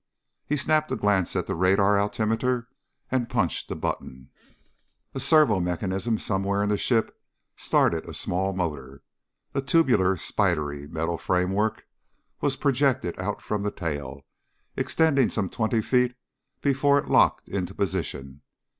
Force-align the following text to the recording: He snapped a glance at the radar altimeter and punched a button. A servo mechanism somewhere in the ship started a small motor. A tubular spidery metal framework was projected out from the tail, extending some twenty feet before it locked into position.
He 0.47 0.57
snapped 0.57 0.91
a 0.91 0.95
glance 0.95 1.35
at 1.35 1.45
the 1.45 1.53
radar 1.53 1.99
altimeter 1.99 2.67
and 3.11 3.29
punched 3.29 3.69
a 3.69 3.75
button. 3.75 4.31
A 5.13 5.19
servo 5.19 5.59
mechanism 5.59 6.17
somewhere 6.17 6.63
in 6.63 6.69
the 6.69 6.77
ship 6.79 7.15
started 7.55 8.09
a 8.09 8.13
small 8.15 8.51
motor. 8.51 9.03
A 9.53 9.61
tubular 9.61 10.17
spidery 10.17 10.87
metal 10.87 11.19
framework 11.19 11.85
was 12.39 12.55
projected 12.55 13.19
out 13.19 13.43
from 13.43 13.61
the 13.61 13.69
tail, 13.69 14.25
extending 14.75 15.29
some 15.29 15.51
twenty 15.51 15.81
feet 15.81 16.15
before 16.63 16.97
it 16.97 17.07
locked 17.07 17.47
into 17.47 17.75
position. 17.75 18.41